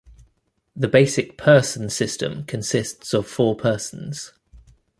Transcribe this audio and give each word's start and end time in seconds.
The 0.75 0.87
basic 0.87 1.37
person 1.37 1.87
system 1.91 2.43
consists 2.45 3.13
of 3.13 3.27
four 3.27 3.55
persons. 3.55 4.33